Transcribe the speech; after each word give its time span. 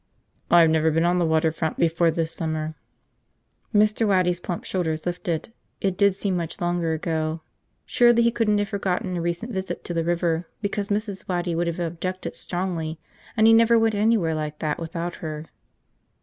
"I've 0.49 0.71
never 0.71 0.89
been 0.89 1.05
on 1.05 1.19
the 1.19 1.27
water 1.27 1.51
front 1.51 1.77
before 1.77 2.09
this 2.09 2.31
summer." 2.33 2.73
Mr. 3.71 4.07
Waddy's 4.07 4.39
plump 4.39 4.63
shoulders 4.65 5.05
lifted. 5.05 5.53
It 5.79 5.95
did 5.95 6.15
seem 6.15 6.35
much 6.35 6.59
longer 6.59 6.93
ago. 6.93 7.41
Surely 7.85 8.23
he 8.23 8.31
couldn't 8.31 8.57
have 8.57 8.69
forgotten 8.69 9.15
a 9.15 9.21
recent 9.21 9.51
visit 9.51 9.83
to 9.83 9.93
the 9.93 10.03
river 10.03 10.47
because 10.59 10.87
Mrs. 10.87 11.27
Waddy 11.27 11.53
would 11.53 11.67
have 11.67 11.79
objected 11.79 12.35
strongly 12.35 12.99
and 13.37 13.45
he 13.45 13.53
never 13.53 13.77
went 13.77 13.93
anywhere 13.93 14.33
like 14.33 14.57
that 14.57 14.79
without 14.79 15.17
her. 15.17 15.45